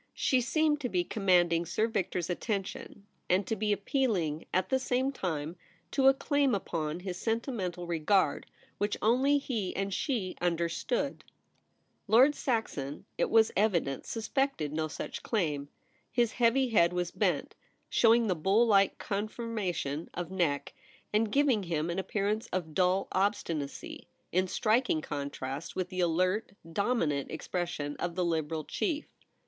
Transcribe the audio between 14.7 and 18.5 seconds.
no such claim. His heavy head was bent, showing the